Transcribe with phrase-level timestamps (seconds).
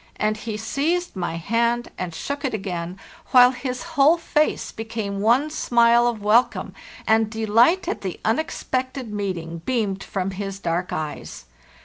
[0.25, 5.51] "«And he seized my hand and shook it again, while his whole face became one
[5.51, 6.73] smile of welcome,
[7.07, 11.45] and delight at the unexpected meeting beamed from his dark eyes.